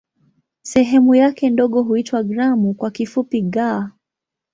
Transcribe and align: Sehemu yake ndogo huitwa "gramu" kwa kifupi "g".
Sehemu 0.63 1.15
yake 1.15 1.49
ndogo 1.49 1.81
huitwa 1.81 2.23
"gramu" 2.23 2.73
kwa 2.73 2.91
kifupi 2.91 3.41
"g". 3.41 3.59